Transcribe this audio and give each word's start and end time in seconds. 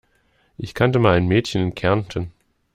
Ich 0.57 0.73
kannte 0.73 0.97
mal 0.97 1.15
ein 1.15 1.27
Mädchen 1.27 1.61
in 1.61 1.75
Kärnten. 1.75 2.31